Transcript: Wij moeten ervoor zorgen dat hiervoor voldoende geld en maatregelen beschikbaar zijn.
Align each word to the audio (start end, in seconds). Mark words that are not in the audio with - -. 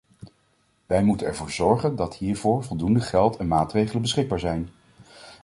Wij 0.85 1.03
moeten 1.03 1.27
ervoor 1.27 1.51
zorgen 1.51 1.95
dat 1.95 2.15
hiervoor 2.15 2.63
voldoende 2.63 3.01
geld 3.01 3.37
en 3.37 3.47
maatregelen 3.47 4.01
beschikbaar 4.01 4.39
zijn. 4.39 4.69